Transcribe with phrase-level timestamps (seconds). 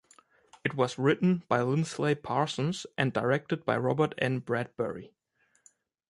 [0.63, 4.39] It was written by Lindsley Parsons and directed by Robert N.
[4.39, 5.13] Bradbury.